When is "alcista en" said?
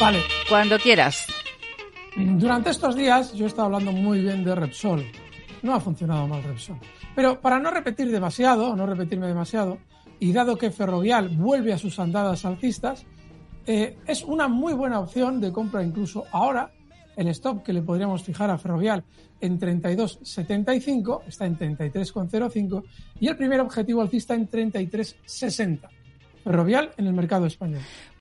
24.00-24.48